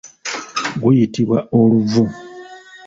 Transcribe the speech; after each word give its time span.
Guyitibwa 0.81 1.39
oluvu. 1.59 2.03